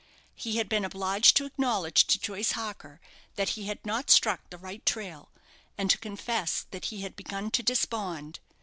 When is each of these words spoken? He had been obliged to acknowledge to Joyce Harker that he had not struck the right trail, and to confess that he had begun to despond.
He 0.33 0.55
had 0.57 0.67
been 0.67 0.83
obliged 0.83 1.37
to 1.37 1.45
acknowledge 1.45 2.07
to 2.07 2.17
Joyce 2.17 2.53
Harker 2.53 2.99
that 3.35 3.49
he 3.49 3.65
had 3.67 3.85
not 3.85 4.09
struck 4.09 4.49
the 4.49 4.57
right 4.57 4.83
trail, 4.83 5.29
and 5.77 5.91
to 5.91 5.97
confess 5.99 6.65
that 6.71 6.85
he 6.85 7.01
had 7.01 7.15
begun 7.15 7.51
to 7.51 7.61
despond. 7.61 8.39